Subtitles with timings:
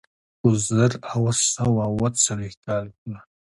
[0.39, 3.15] په زر اووه سوه اوه څلوېښت کال کې.